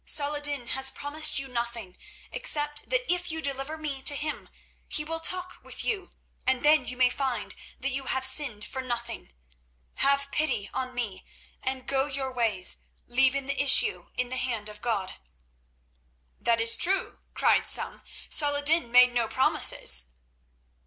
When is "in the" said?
14.17-14.37